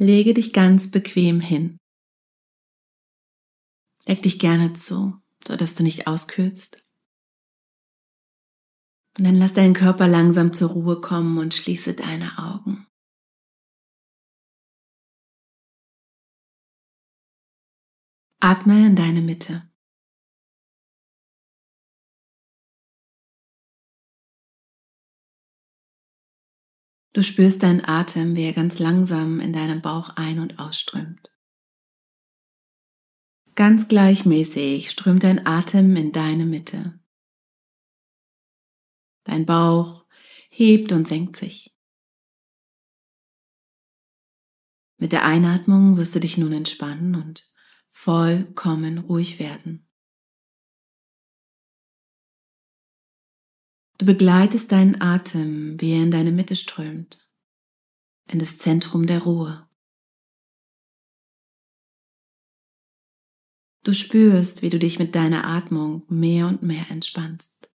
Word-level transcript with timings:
Lege 0.00 0.32
dich 0.32 0.54
ganz 0.54 0.90
bequem 0.90 1.40
hin. 1.40 1.76
Deck 4.08 4.22
dich 4.22 4.38
gerne 4.38 4.72
zu, 4.72 5.20
so 5.46 5.56
dass 5.56 5.74
du 5.74 5.82
nicht 5.82 6.06
auskühlst. 6.06 6.82
Und 9.18 9.26
dann 9.26 9.34
lass 9.34 9.52
deinen 9.52 9.74
Körper 9.74 10.08
langsam 10.08 10.54
zur 10.54 10.70
Ruhe 10.70 11.02
kommen 11.02 11.36
und 11.36 11.52
schließe 11.52 11.92
deine 11.92 12.38
Augen. 12.38 12.86
Atme 18.40 18.86
in 18.86 18.96
deine 18.96 19.20
Mitte. 19.20 19.69
Du 27.20 27.24
spürst 27.24 27.62
deinen 27.62 27.84
Atem, 27.84 28.34
wie 28.34 28.44
er 28.44 28.54
ganz 28.54 28.78
langsam 28.78 29.40
in 29.40 29.52
deinem 29.52 29.82
Bauch 29.82 30.16
ein- 30.16 30.38
und 30.38 30.58
ausströmt. 30.58 31.30
Ganz 33.54 33.88
gleichmäßig 33.88 34.88
strömt 34.88 35.22
dein 35.22 35.46
Atem 35.46 35.96
in 35.96 36.12
deine 36.12 36.46
Mitte. 36.46 36.98
Dein 39.24 39.44
Bauch 39.44 40.06
hebt 40.48 40.92
und 40.92 41.06
senkt 41.06 41.36
sich. 41.36 41.76
Mit 44.96 45.12
der 45.12 45.26
Einatmung 45.26 45.98
wirst 45.98 46.14
du 46.14 46.20
dich 46.20 46.38
nun 46.38 46.54
entspannen 46.54 47.16
und 47.16 47.46
vollkommen 47.90 48.96
ruhig 48.96 49.38
werden. 49.38 49.89
Du 54.00 54.06
begleitest 54.06 54.72
deinen 54.72 55.02
Atem, 55.02 55.78
wie 55.78 55.92
er 55.92 56.02
in 56.02 56.10
deine 56.10 56.32
Mitte 56.32 56.56
strömt, 56.56 57.30
in 58.30 58.38
das 58.38 58.56
Zentrum 58.56 59.06
der 59.06 59.24
Ruhe. 59.24 59.68
Du 63.84 63.92
spürst, 63.92 64.62
wie 64.62 64.70
du 64.70 64.78
dich 64.78 64.98
mit 64.98 65.14
deiner 65.14 65.44
Atmung 65.44 66.06
mehr 66.08 66.46
und 66.46 66.62
mehr 66.62 66.90
entspannst. 66.90 67.70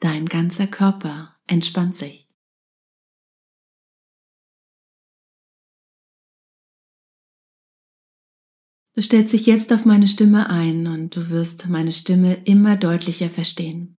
Dein 0.00 0.24
ganzer 0.24 0.66
Körper 0.66 1.38
entspannt 1.46 1.96
sich. 1.96 2.21
Du 8.94 9.00
stellst 9.00 9.32
dich 9.32 9.46
jetzt 9.46 9.72
auf 9.72 9.86
meine 9.86 10.06
Stimme 10.06 10.50
ein 10.50 10.86
und 10.86 11.16
du 11.16 11.30
wirst 11.30 11.66
meine 11.68 11.92
Stimme 11.92 12.44
immer 12.44 12.76
deutlicher 12.76 13.30
verstehen. 13.30 13.96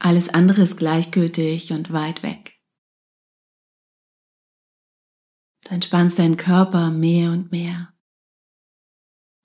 Alles 0.00 0.28
andere 0.28 0.62
ist 0.62 0.76
gleichgültig 0.76 1.72
und 1.72 1.92
weit 1.92 2.24
weg. 2.24 2.58
Du 5.64 5.70
entspannst 5.70 6.18
deinen 6.18 6.36
Körper 6.36 6.90
mehr 6.90 7.30
und 7.30 7.52
mehr, 7.52 7.96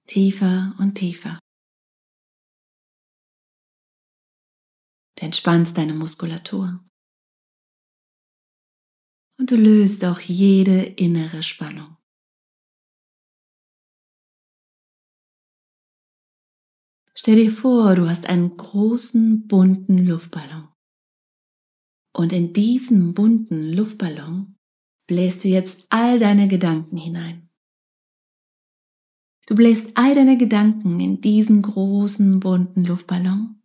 tiefer 0.07 0.75
und 0.79 0.95
tiefer. 0.95 1.37
Du 5.19 5.25
entspannst 5.25 5.77
deine 5.77 5.93
Muskulatur. 5.93 6.83
Und 9.39 9.51
du 9.51 9.55
löst 9.55 10.03
auch 10.03 10.19
jede 10.19 10.81
innere 10.81 11.43
Spannung. 11.43 11.96
Stell 17.27 17.43
dir 17.43 17.51
vor, 17.51 17.93
du 17.95 18.09
hast 18.09 18.29
einen 18.29 18.55
großen 18.55 19.47
bunten 19.49 19.97
Luftballon. 19.97 20.69
Und 22.13 22.31
in 22.31 22.53
diesen 22.53 23.13
bunten 23.13 23.73
Luftballon 23.73 24.55
bläst 25.07 25.43
du 25.43 25.49
jetzt 25.49 25.85
all 25.89 26.19
deine 26.19 26.47
Gedanken 26.47 26.95
hinein. 26.95 27.49
Du 29.45 29.55
bläst 29.55 29.91
all 29.97 30.15
deine 30.15 30.37
Gedanken 30.37 31.01
in 31.01 31.19
diesen 31.19 31.63
großen 31.63 32.39
bunten 32.39 32.85
Luftballon, 32.85 33.61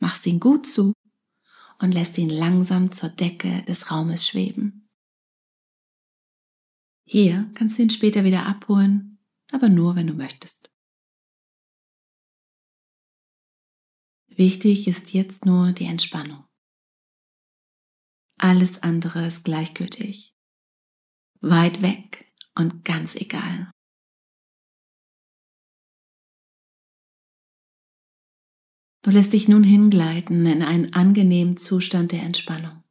machst 0.00 0.26
ihn 0.26 0.40
gut 0.40 0.66
zu 0.66 0.94
und 1.80 1.92
lässt 1.92 2.16
ihn 2.16 2.30
langsam 2.30 2.90
zur 2.90 3.10
Decke 3.10 3.64
des 3.68 3.90
Raumes 3.90 4.26
schweben. 4.26 4.88
Hier 7.06 7.50
kannst 7.52 7.76
du 7.76 7.82
ihn 7.82 7.90
später 7.90 8.24
wieder 8.24 8.46
abholen, 8.46 9.18
aber 9.52 9.68
nur, 9.68 9.94
wenn 9.94 10.06
du 10.06 10.14
möchtest. 10.14 10.70
Wichtig 14.38 14.86
ist 14.86 15.14
jetzt 15.14 15.46
nur 15.46 15.72
die 15.72 15.86
Entspannung. 15.86 16.46
Alles 18.38 18.84
andere 18.84 19.26
ist 19.26 19.44
gleichgültig, 19.44 20.32
weit 21.40 21.82
weg 21.82 22.32
und 22.54 22.84
ganz 22.84 23.16
egal. 23.16 23.72
Du 29.02 29.10
lässt 29.10 29.32
dich 29.32 29.48
nun 29.48 29.64
hingleiten 29.64 30.46
in 30.46 30.62
einen 30.62 30.92
angenehmen 30.92 31.56
Zustand 31.56 32.12
der 32.12 32.22
Entspannung. 32.22 32.84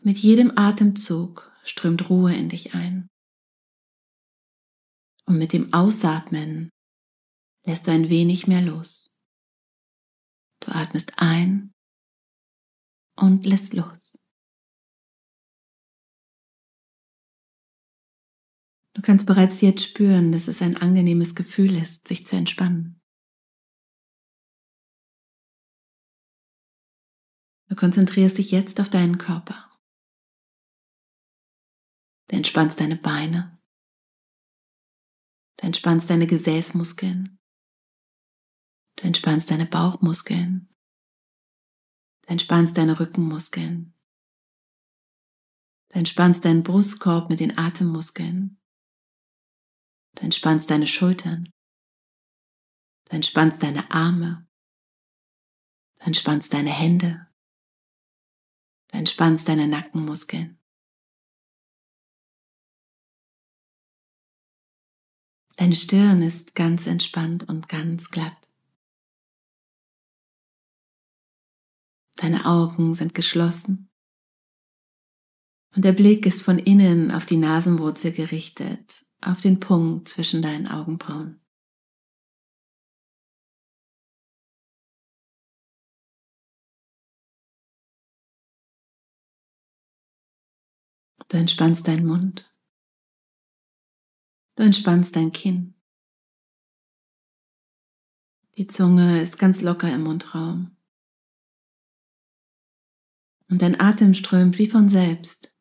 Mit 0.00 0.18
jedem 0.18 0.58
Atemzug 0.58 1.52
strömt 1.62 2.10
Ruhe 2.10 2.34
in 2.34 2.48
dich 2.48 2.74
ein. 2.74 3.06
Und 5.26 5.38
mit 5.38 5.52
dem 5.52 5.72
Ausatmen 5.72 6.70
lässt 7.70 7.86
du 7.86 7.92
ein 7.92 8.08
wenig 8.08 8.48
mehr 8.48 8.62
los. 8.62 9.16
Du 10.60 10.72
atmest 10.72 11.12
ein 11.18 11.72
und 13.16 13.46
lässt 13.46 13.74
los. 13.74 14.18
Du 18.96 19.02
kannst 19.02 19.24
bereits 19.26 19.60
jetzt 19.60 19.84
spüren, 19.84 20.32
dass 20.32 20.48
es 20.48 20.60
ein 20.62 20.76
angenehmes 20.76 21.36
Gefühl 21.36 21.76
ist, 21.76 22.08
sich 22.08 22.26
zu 22.26 22.34
entspannen. 22.34 23.00
Du 27.68 27.76
konzentrierst 27.76 28.38
dich 28.38 28.50
jetzt 28.50 28.80
auf 28.80 28.90
deinen 28.90 29.16
Körper. 29.16 29.78
Du 32.28 32.36
entspannst 32.36 32.80
deine 32.80 32.96
Beine. 32.96 33.62
Du 35.58 35.66
entspannst 35.66 36.10
deine 36.10 36.26
Gesäßmuskeln. 36.26 37.39
Du 39.00 39.06
entspannst 39.06 39.50
deine 39.50 39.64
Bauchmuskeln. 39.64 40.68
Du 42.22 42.28
entspannst 42.28 42.76
deine 42.76 43.00
Rückenmuskeln. 43.00 43.94
Du 45.88 45.98
entspannst 45.98 46.44
deinen 46.44 46.62
Brustkorb 46.62 47.30
mit 47.30 47.40
den 47.40 47.56
Atemmuskeln. 47.56 48.60
Du 50.16 50.22
entspannst 50.22 50.68
deine 50.68 50.86
Schultern. 50.86 51.50
Du 53.06 53.16
entspannst 53.16 53.62
deine 53.62 53.90
Arme. 53.90 54.46
Du 55.98 56.04
entspannst 56.04 56.52
deine 56.52 56.70
Hände. 56.70 57.26
Du 58.88 58.98
entspannst 58.98 59.48
deine 59.48 59.66
Nackenmuskeln. 59.66 60.58
Deine 65.56 65.74
Stirn 65.74 66.20
ist 66.20 66.54
ganz 66.54 66.86
entspannt 66.86 67.48
und 67.48 67.68
ganz 67.68 68.10
glatt. 68.10 68.49
Deine 72.20 72.44
Augen 72.44 72.92
sind 72.92 73.14
geschlossen. 73.14 73.90
Und 75.74 75.86
der 75.86 75.92
Blick 75.92 76.26
ist 76.26 76.42
von 76.42 76.58
innen 76.58 77.12
auf 77.12 77.24
die 77.24 77.38
Nasenwurzel 77.38 78.12
gerichtet, 78.12 79.06
auf 79.22 79.40
den 79.40 79.58
Punkt 79.58 80.10
zwischen 80.10 80.42
deinen 80.42 80.68
Augenbrauen. 80.68 81.40
Du 91.28 91.38
entspannst 91.38 91.88
deinen 91.88 92.06
Mund. 92.06 92.54
Du 94.56 94.64
entspannst 94.64 95.16
dein 95.16 95.32
Kinn. 95.32 95.74
Die 98.58 98.66
Zunge 98.66 99.22
ist 99.22 99.38
ganz 99.38 99.62
locker 99.62 99.90
im 99.90 100.02
Mundraum 100.02 100.76
und 103.50 103.62
dein 103.62 103.78
Atem 103.78 104.14
strömt 104.14 104.58
wie 104.58 104.68
von 104.68 104.88
selbst 104.88 105.54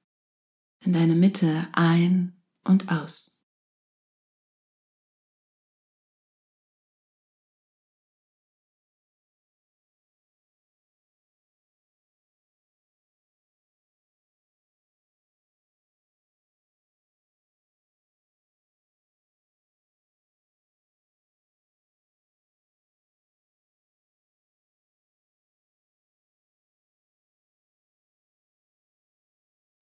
in 0.86 0.94
deine 0.94 1.16
Mitte 1.16 1.68
ein 1.74 2.42
und 2.64 2.90
aus. 2.90 3.39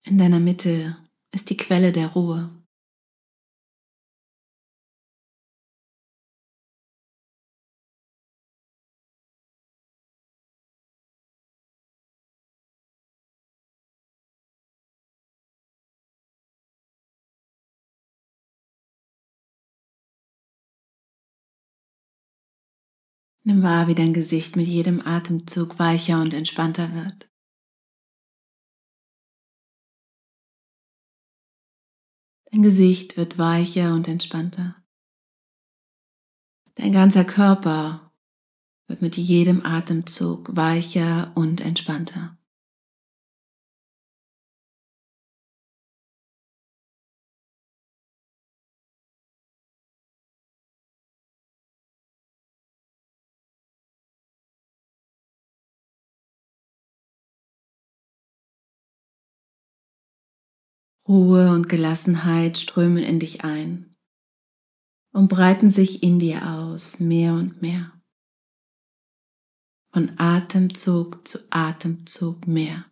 In 0.08 0.16
deiner 0.16 0.40
Mitte 0.40 0.96
ist 1.34 1.50
die 1.50 1.56
Quelle 1.58 1.92
der 1.92 2.06
Ruhe. 2.06 2.50
Nimm 23.44 23.62
wahr, 23.62 23.88
wie 23.88 23.94
dein 23.94 24.14
Gesicht 24.14 24.56
mit 24.56 24.66
jedem 24.66 25.06
Atemzug 25.06 25.78
weicher 25.78 26.22
und 26.22 26.32
entspannter 26.32 26.94
wird. 26.94 27.28
Dein 32.50 32.62
Gesicht 32.62 33.16
wird 33.18 33.36
weicher 33.36 33.92
und 33.94 34.08
entspannter. 34.08 34.76
Dein 36.76 36.92
ganzer 36.92 37.24
Körper 37.24 38.12
wird 38.86 39.02
mit 39.02 39.16
jedem 39.16 39.66
Atemzug 39.66 40.56
weicher 40.56 41.32
und 41.34 41.60
entspannter. 41.60 42.37
Ruhe 61.08 61.50
und 61.52 61.70
Gelassenheit 61.70 62.58
strömen 62.58 63.02
in 63.02 63.18
dich 63.18 63.42
ein 63.42 63.96
und 65.12 65.28
breiten 65.28 65.70
sich 65.70 66.02
in 66.02 66.18
dir 66.18 66.46
aus, 66.50 67.00
mehr 67.00 67.32
und 67.32 67.62
mehr. 67.62 67.92
Von 69.90 70.12
Atemzug 70.18 71.26
zu 71.26 71.38
Atemzug 71.48 72.46
mehr. 72.46 72.84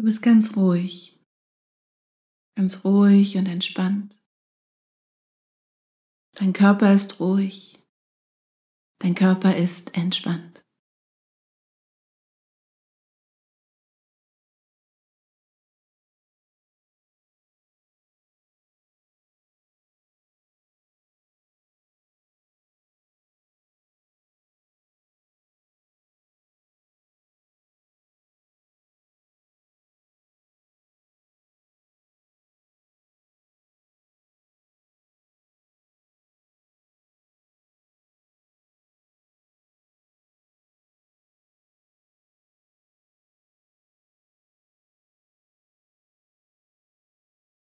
Du 0.00 0.06
bist 0.06 0.22
ganz 0.22 0.56
ruhig, 0.56 1.22
ganz 2.56 2.86
ruhig 2.86 3.36
und 3.36 3.46
entspannt. 3.46 4.18
Dein 6.32 6.54
Körper 6.54 6.94
ist 6.94 7.20
ruhig, 7.20 7.86
dein 9.00 9.14
Körper 9.14 9.54
ist 9.54 9.94
entspannt. 9.94 10.64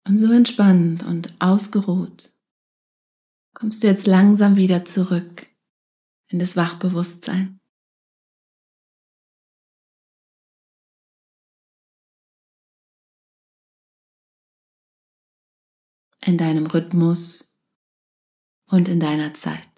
Und 0.08 0.18
so 0.18 0.32
entspannt 0.32 1.04
und 1.04 1.36
ausgeruht 1.40 2.32
kommst 3.54 3.84
du 3.84 3.88
jetzt 3.88 4.08
langsam 4.08 4.56
wieder 4.56 4.86
zurück 4.86 5.48
in 6.30 6.40
das 6.40 6.58
Wachbewusstsein. 6.58 7.60
In 16.24 16.38
deinem 16.38 16.66
Rhythmus 16.68 17.58
und 18.68 18.88
in 18.88 19.00
deiner 19.00 19.34
Zeit. 19.34 19.71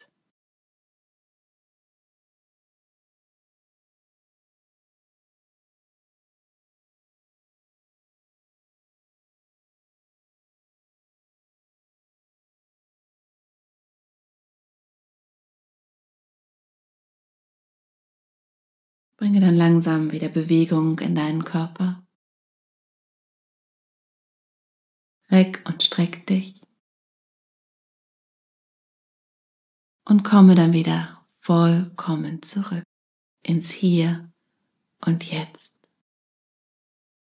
Bringe 19.23 19.39
dann 19.39 19.55
langsam 19.55 20.11
wieder 20.11 20.27
Bewegung 20.27 20.99
in 20.99 21.15
deinen 21.15 21.45
Körper. 21.45 22.05
Reck 25.31 25.63
und 25.65 25.81
streck 25.81 26.27
dich. 26.27 26.59
Und 30.03 30.25
komme 30.25 30.55
dann 30.55 30.73
wieder 30.73 31.25
vollkommen 31.35 32.41
zurück 32.41 32.83
ins 33.43 33.71
Hier 33.71 34.29
und 35.05 35.31
Jetzt. 35.31 35.72